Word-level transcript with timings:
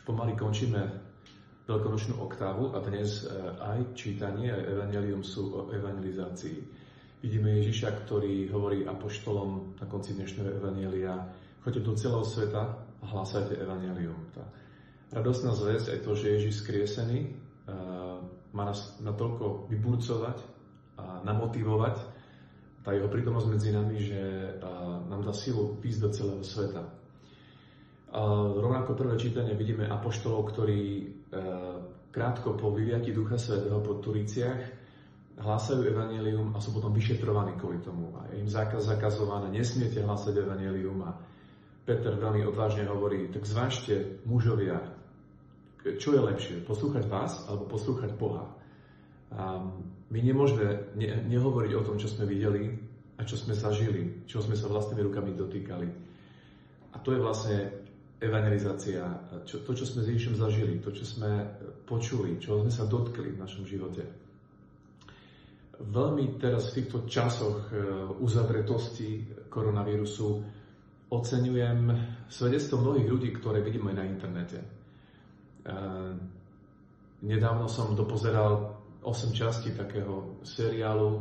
Už 0.00 0.08
pomaly 0.16 0.32
končíme 0.32 0.80
veľkonočnú 1.68 2.24
oktávu 2.24 2.72
a 2.72 2.80
dnes 2.80 3.20
e, 3.20 3.36
aj 3.60 3.92
čítanie, 3.92 4.48
aj 4.48 4.72
evanelium 4.72 5.20
sú 5.20 5.52
o 5.52 5.60
evangelizácii. 5.76 6.56
Vidíme 7.20 7.60
Ježiša, 7.60 8.08
ktorý 8.08 8.48
hovorí 8.48 8.88
apoštolom 8.88 9.76
na 9.76 9.84
konci 9.84 10.16
dnešného 10.16 10.56
evanelia, 10.56 11.28
choďte 11.60 11.84
do 11.84 11.92
celého 12.00 12.24
sveta 12.24 12.80
a 12.80 13.04
hlásajte 13.12 13.60
evanelium. 13.60 14.16
Tá 14.32 14.40
radostná 15.20 15.52
zväzť 15.52 15.92
aj 15.92 15.98
to, 16.00 16.16
že 16.16 16.32
Ježiš 16.32 16.64
skriesený 16.64 17.18
e, 17.20 17.30
má 18.56 18.72
nás 18.72 18.96
natoľko 19.04 19.68
vyburcovať 19.68 20.40
a 20.96 21.20
namotivovať, 21.28 22.00
tá 22.80 22.96
jeho 22.96 23.12
prítomnosť 23.12 23.48
medzi 23.52 23.68
nami, 23.68 24.00
že 24.00 24.16
e, 24.16 24.50
nám 25.12 25.28
dá 25.28 25.36
silu 25.36 25.76
ísť 25.84 26.00
do 26.00 26.08
celého 26.08 26.40
sveta. 26.40 26.99
Rovnako 28.10 28.98
prvé 28.98 29.14
čítanie 29.14 29.54
vidíme 29.54 29.86
apoštolov, 29.86 30.50
ktorí 30.50 30.82
e, 30.82 31.04
krátko 32.10 32.58
po 32.58 32.74
vyviatí 32.74 33.14
Ducha 33.14 33.38
Svetého 33.38 33.78
po 33.78 34.02
Turiciach 34.02 34.58
hlásajú 35.38 35.86
evanelium 35.86 36.50
a 36.52 36.58
sú 36.58 36.74
potom 36.74 36.90
vyšetrovaní 36.90 37.54
kvôli 37.54 37.78
tomu. 37.78 38.10
A 38.18 38.26
je 38.34 38.42
im 38.42 38.50
zákaz 38.50 38.90
zakazované, 38.90 39.54
nesmiete 39.54 40.02
hlásať 40.02 40.42
evanelium 40.42 41.06
a 41.06 41.14
Peter 41.86 42.12
veľmi 42.18 42.42
odvážne 42.50 42.84
hovorí, 42.90 43.30
tak 43.30 43.46
zvážte 43.46 44.20
mužovia, 44.26 44.82
čo 45.80 46.12
je 46.12 46.20
lepšie, 46.20 46.56
poslúchať 46.66 47.06
vás 47.06 47.46
alebo 47.46 47.70
poslúchať 47.70 48.10
Boha. 48.18 48.50
A 49.30 49.64
my 50.10 50.18
nemôžeme 50.18 50.92
ne- 50.98 51.14
nehovoriť 51.30 51.72
o 51.78 51.84
tom, 51.86 51.96
čo 51.96 52.10
sme 52.10 52.26
videli 52.26 52.74
a 53.16 53.22
čo 53.22 53.38
sme 53.38 53.54
zažili, 53.54 54.26
čo 54.26 54.42
sme 54.42 54.58
sa 54.58 54.66
vlastnými 54.66 55.06
rukami 55.06 55.30
dotýkali. 55.38 55.88
A 56.90 56.96
to 56.98 57.14
je 57.14 57.22
vlastne 57.22 57.56
evangelizácia, 58.20 59.00
čo, 59.48 59.64
to, 59.64 59.72
čo 59.72 59.88
sme 59.88 60.04
s 60.04 60.12
Ježišom 60.12 60.36
zažili, 60.36 60.76
to, 60.84 60.92
čo 60.92 61.08
sme 61.08 61.40
počuli, 61.88 62.36
čo 62.36 62.60
sme 62.60 62.68
sa 62.68 62.84
dotkli 62.84 63.32
v 63.32 63.40
našom 63.40 63.64
živote. 63.64 64.04
Veľmi 65.80 66.36
teraz 66.36 66.70
v 66.70 66.84
týchto 66.84 67.08
časoch 67.08 67.72
e, 67.72 67.80
uzavretosti 68.20 69.24
koronavírusu 69.48 70.28
oceňujem 71.08 71.80
svedectvo 72.28 72.84
mnohých 72.84 73.08
ľudí, 73.08 73.28
ktoré 73.32 73.64
vidíme 73.64 73.96
na 73.96 74.04
internete. 74.04 74.60
E, 74.60 74.66
nedávno 77.24 77.72
som 77.72 77.96
dopozeral 77.96 78.76
8 79.00 79.32
častí 79.32 79.72
takého 79.72 80.44
seriálu 80.44 81.08
e, 81.16 81.20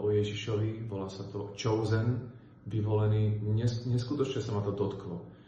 o 0.00 0.08
Ježišovi, 0.08 0.88
volá 0.88 1.12
sa 1.12 1.28
to 1.28 1.52
Chosen, 1.52 2.32
vyvolený, 2.64 3.44
neskutočne 3.84 4.40
sa 4.40 4.56
ma 4.56 4.64
to 4.64 4.72
dotklo 4.72 5.39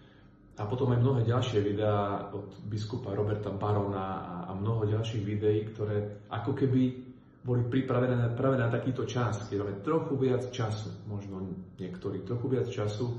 a 0.52 0.68
potom 0.68 0.92
aj 0.92 1.00
mnohé 1.00 1.20
ďalšie 1.24 1.64
videá 1.64 2.28
od 2.28 2.52
biskupa 2.68 3.16
Roberta 3.16 3.48
Barona 3.48 4.04
a, 4.20 4.34
a 4.48 4.50
mnoho 4.52 4.84
ďalších 4.84 5.24
videí, 5.24 5.64
ktoré 5.72 6.28
ako 6.28 6.52
keby 6.52 6.82
boli 7.42 7.66
pripravené 7.66 8.36
práve 8.38 8.60
na 8.60 8.70
takýto 8.70 9.08
čas, 9.08 9.48
keď 9.50 9.64
máme 9.64 9.82
trochu 9.82 10.14
viac 10.14 10.44
času, 10.52 10.92
možno 11.08 11.42
niektorí, 11.80 12.22
trochu 12.22 12.46
viac 12.52 12.68
času, 12.70 13.18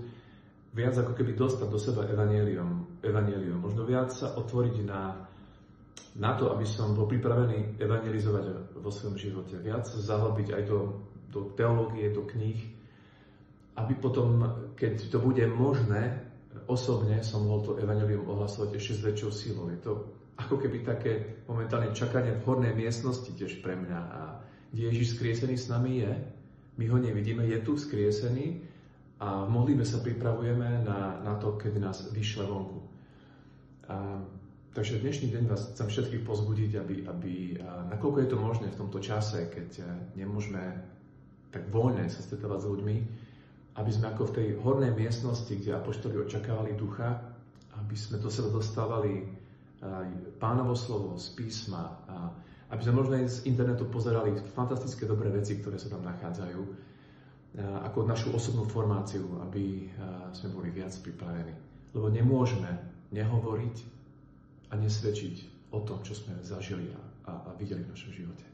viac 0.72 0.96
ako 0.96 1.12
keby 1.18 1.36
dostať 1.36 1.68
do 1.68 1.80
seba 1.82 2.08
evanelium, 2.08 3.02
evanelium. 3.04 3.60
možno 3.60 3.84
viac 3.84 4.14
sa 4.16 4.32
otvoriť 4.38 4.76
na, 4.88 5.28
na 6.22 6.32
to, 6.40 6.54
aby 6.56 6.64
som 6.64 6.96
bol 6.96 7.10
pripravený 7.10 7.82
evangelizovať 7.82 8.78
vo 8.80 8.90
svojom 8.94 9.18
živote, 9.20 9.60
viac 9.60 9.90
zahlbiť 9.90 10.56
aj 10.56 10.64
do, 10.70 11.04
do 11.34 11.52
teológie, 11.58 12.14
do 12.14 12.24
kníh, 12.24 12.62
aby 13.74 13.94
potom, 13.98 14.40
keď 14.78 15.10
to 15.10 15.18
bude 15.18 15.42
možné, 15.50 16.33
osobne 16.68 17.22
som 17.26 17.46
mohol 17.46 17.62
to 17.64 17.72
evanelium 17.80 18.26
ohlasovať 18.30 18.78
ešte 18.78 18.94
s 19.00 19.06
väčšou 19.06 19.32
silou. 19.32 19.66
Je 19.70 19.80
to 19.82 19.94
ako 20.38 20.58
keby 20.58 20.82
také 20.82 21.44
momentálne 21.46 21.94
čakanie 21.94 22.34
v 22.34 22.46
hornej 22.46 22.74
miestnosti 22.74 23.30
tiež 23.30 23.62
pre 23.62 23.78
mňa. 23.78 24.00
A 24.00 24.22
kde 24.74 24.90
Ježiš 24.90 25.18
skriesený 25.18 25.56
s 25.58 25.70
nami 25.70 26.02
je, 26.02 26.12
my 26.82 26.86
ho 26.90 26.98
nevidíme, 26.98 27.46
je 27.46 27.62
tu 27.62 27.78
skriesený 27.78 28.66
a 29.22 29.46
v 29.46 29.50
modlíme 29.54 29.86
sa 29.86 30.02
pripravujeme 30.02 30.82
na, 30.82 31.22
na 31.22 31.34
to, 31.38 31.54
keď 31.54 31.74
nás 31.78 32.10
vyšle 32.10 32.50
vonku. 32.50 32.82
A, 33.86 34.18
takže 34.74 35.06
dnešný 35.06 35.30
deň 35.30 35.44
vás 35.46 35.70
chcem 35.78 35.86
všetkých 35.86 36.26
pozbudiť, 36.26 36.72
aby, 36.82 36.96
aby 37.06 37.34
a, 37.62 37.94
nakoľko 37.94 38.18
je 38.26 38.30
to 38.34 38.38
možné 38.42 38.68
v 38.74 38.80
tomto 38.82 38.98
čase, 38.98 39.54
keď 39.54 39.86
nemôžeme 40.18 40.82
tak 41.54 41.70
voľne 41.70 42.10
sa 42.10 42.26
stretávať 42.26 42.66
s 42.66 42.70
ľuďmi, 42.74 42.96
aby 43.74 43.92
sme 43.92 44.14
ako 44.14 44.30
v 44.30 44.36
tej 44.38 44.48
hornej 44.62 44.94
miestnosti, 44.94 45.50
kde 45.50 45.74
apoštoli 45.74 46.22
očakávali 46.22 46.78
ducha, 46.78 47.22
aby 47.82 47.96
sme 47.98 48.22
do 48.22 48.30
seba 48.30 48.54
dostávali 48.54 49.26
pánovo 50.40 50.78
slovo 50.78 51.18
z 51.20 51.34
písma, 51.36 52.00
a 52.08 52.32
aby 52.72 52.82
sme 52.86 53.04
možno 53.04 53.20
aj 53.20 53.26
z 53.28 53.38
internetu 53.50 53.90
pozerali 53.90 54.34
fantastické 54.54 55.04
dobré 55.06 55.30
veci, 55.34 55.60
ktoré 55.60 55.76
sa 55.82 55.92
tam 55.92 56.06
nachádzajú, 56.06 56.62
ako 57.86 58.00
našu 58.06 58.34
osobnú 58.34 58.66
formáciu, 58.66 59.42
aby 59.46 59.90
sme 60.34 60.50
boli 60.54 60.70
viac 60.74 60.94
pripravení. 61.02 61.54
Lebo 61.94 62.10
nemôžeme 62.10 62.70
nehovoriť 63.14 63.76
a 64.74 64.78
nesvedčiť 64.78 65.70
o 65.70 65.86
tom, 65.86 66.02
čo 66.02 66.18
sme 66.18 66.34
zažili 66.42 66.90
a, 66.90 67.02
a, 67.30 67.54
videli 67.58 67.86
v 67.86 67.94
našom 67.94 68.10
živote. 68.10 68.46